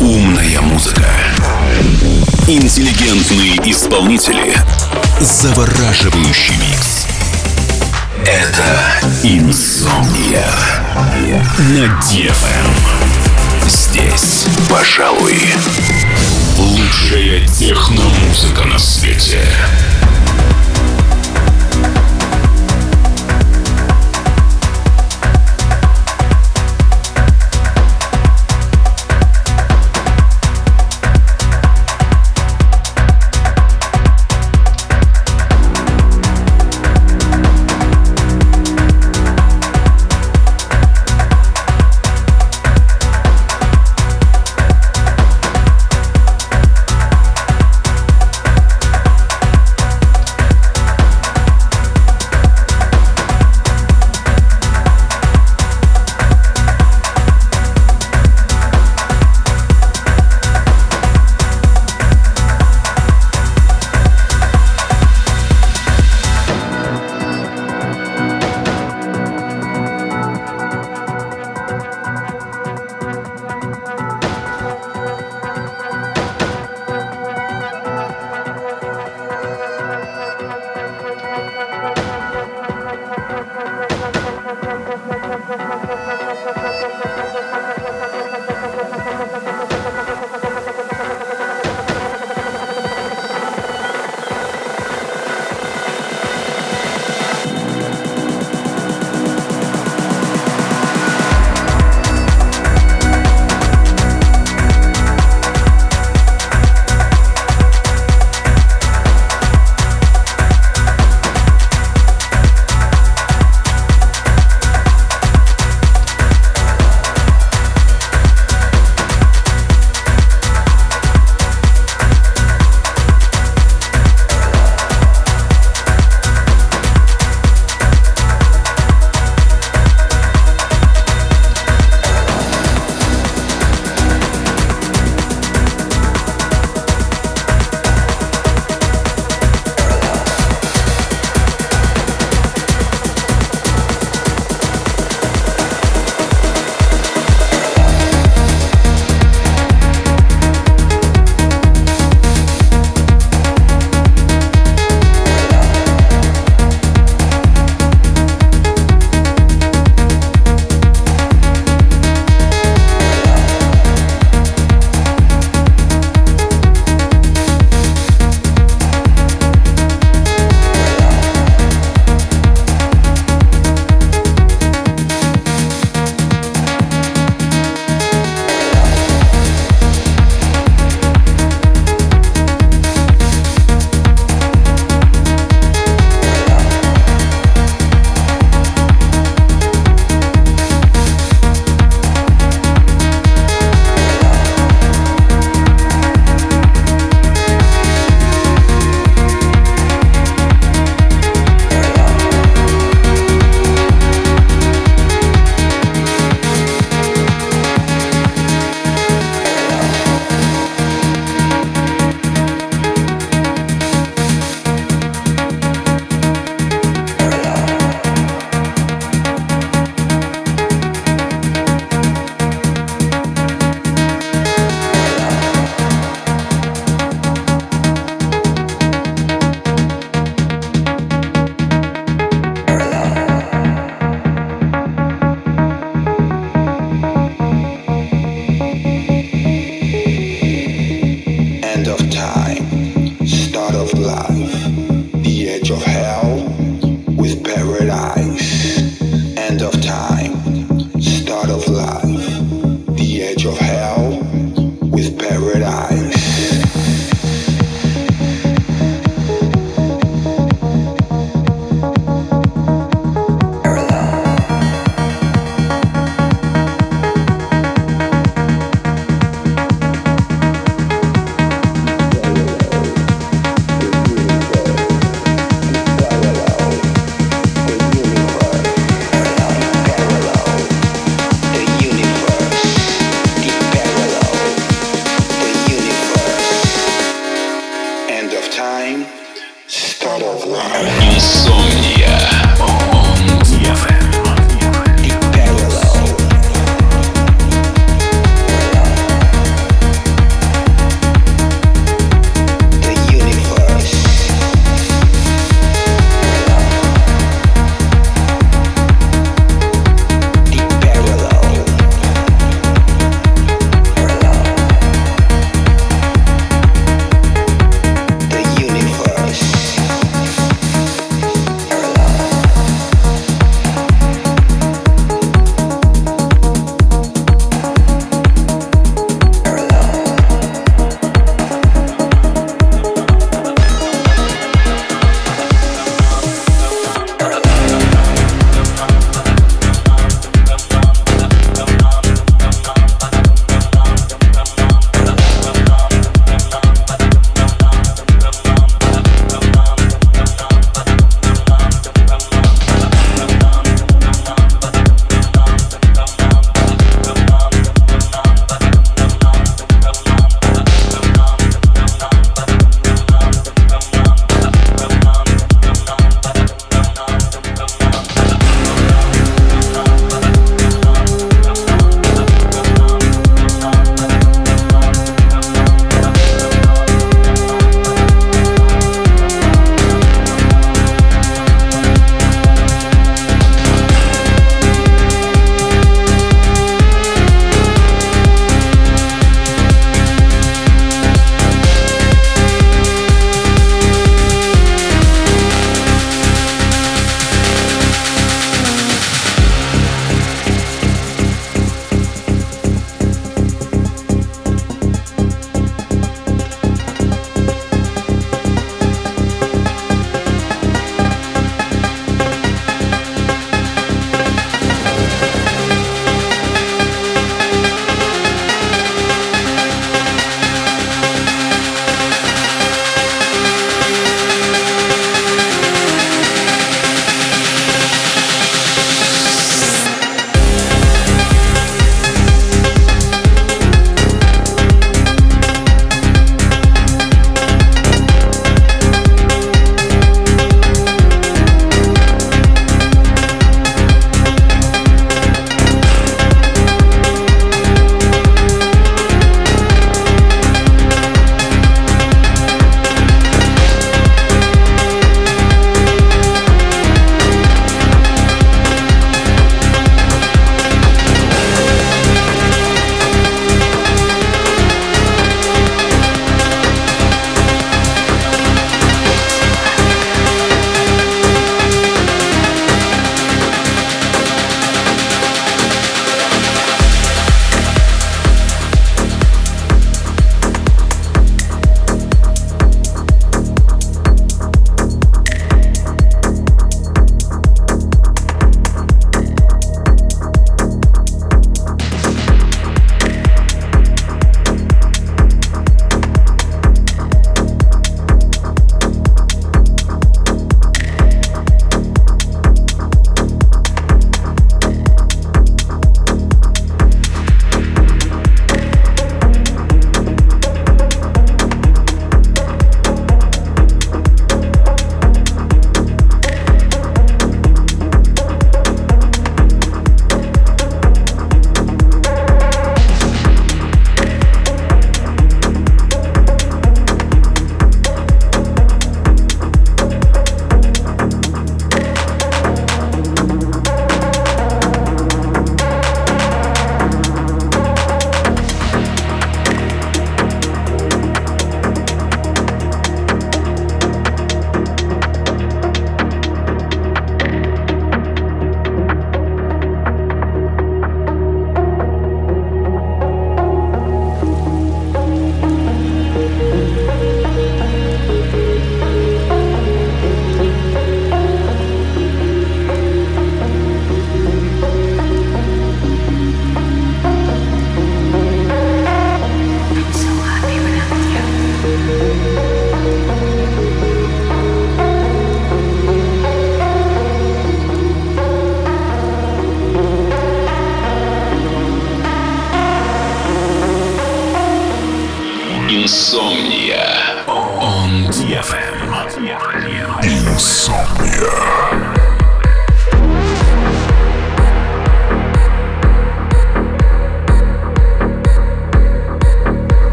[0.00, 1.04] Умная музыка.
[2.46, 4.54] Интеллигентные исполнители.
[5.20, 7.06] Завораживающий микс.
[8.24, 8.78] Это
[9.24, 10.48] «Инсомния»
[11.58, 12.68] на DFM.
[13.66, 15.36] Здесь, пожалуй,
[16.56, 19.40] лучшая техномузыка на свете.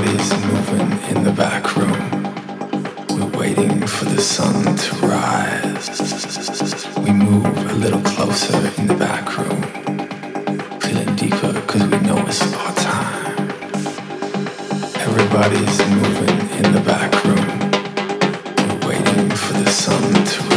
[0.00, 2.00] bodies moving in the back room.
[3.10, 5.88] We're waiting for the sun to rise.
[7.04, 9.60] We move a little closer in the back room.
[10.80, 13.36] Feeling deeper because we know it's our time.
[15.06, 17.48] Everybody's moving in the back room.
[18.56, 20.49] We're waiting for the sun to rise.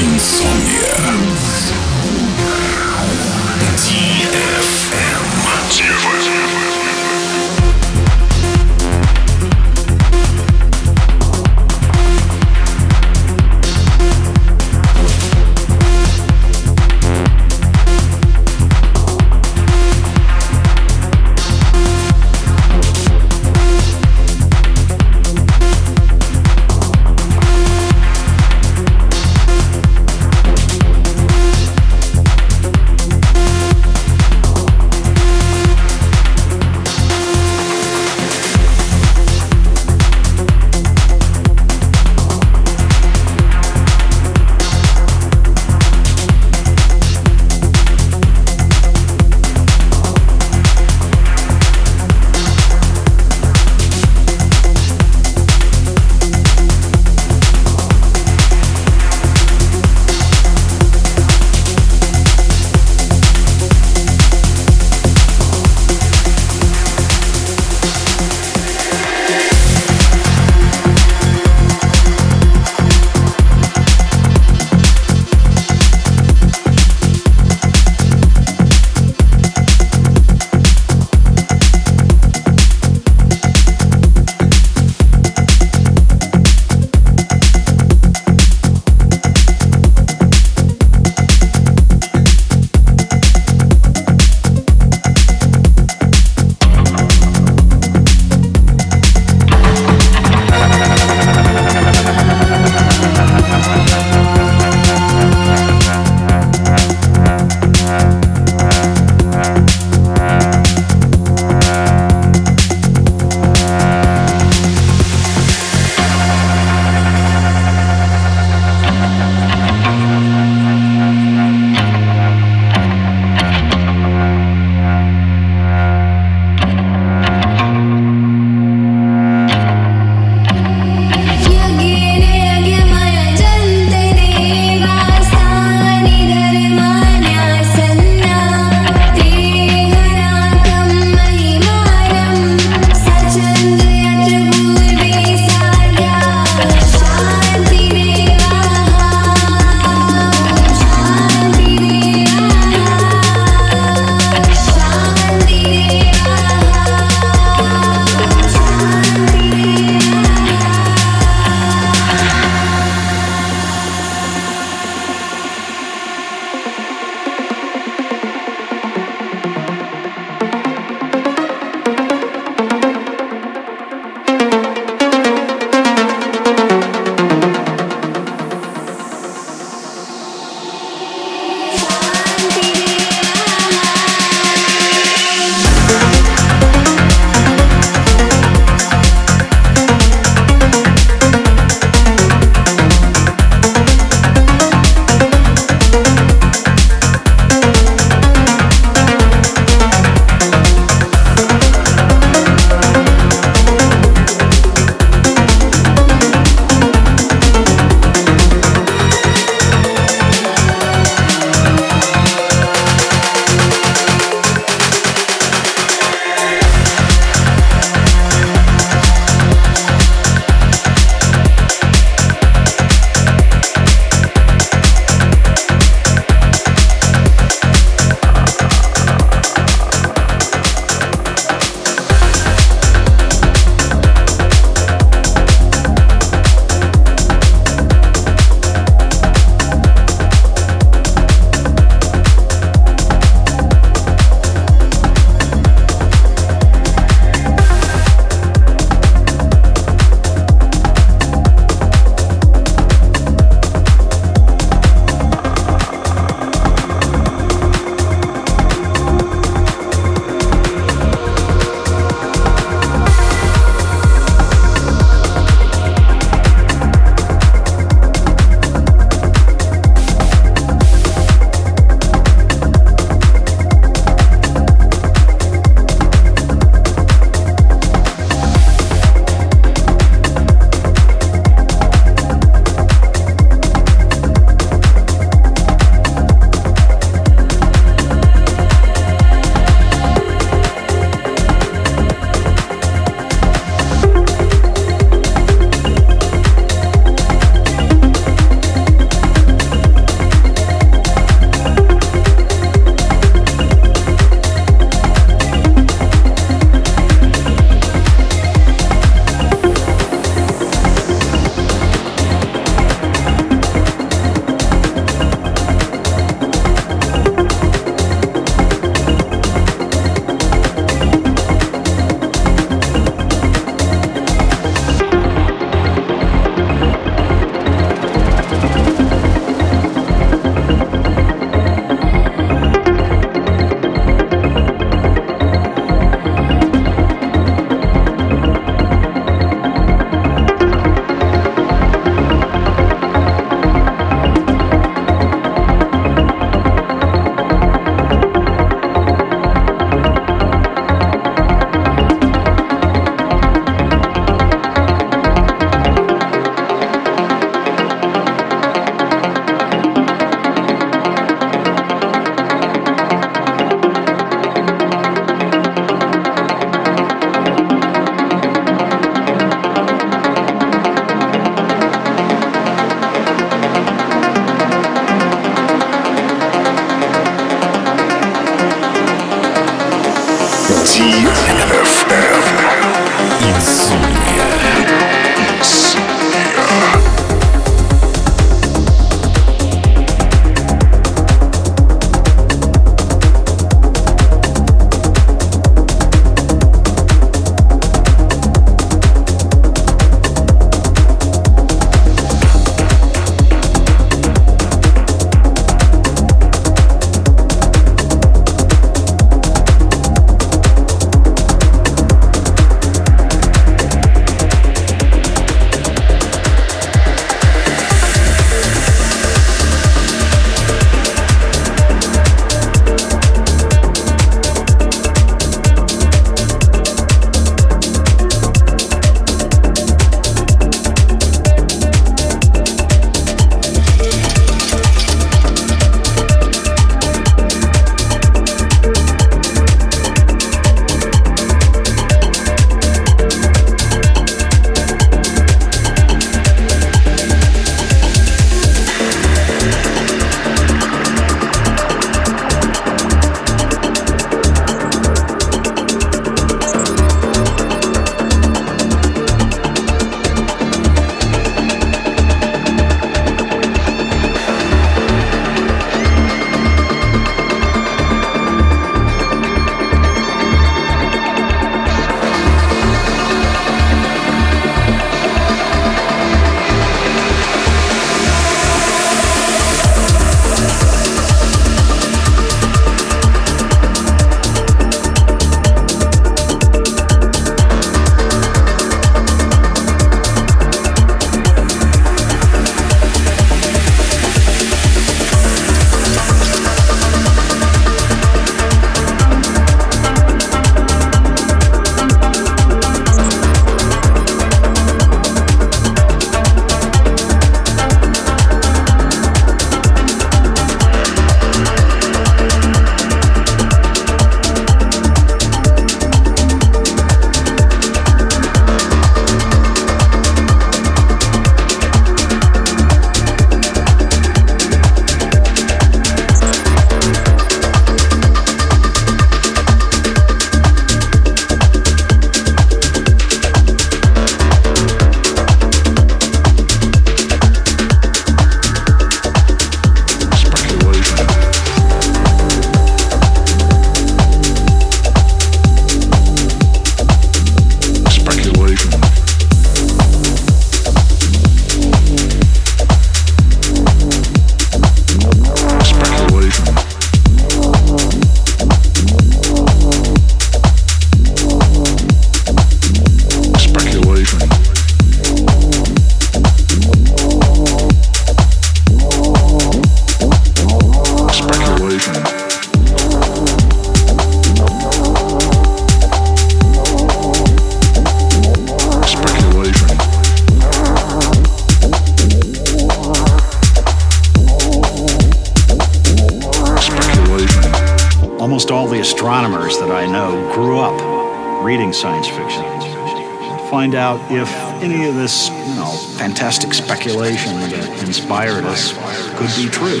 [594.30, 594.48] If
[594.82, 598.92] any of this, you know, fantastic speculation that inspired us
[599.36, 600.00] could be true.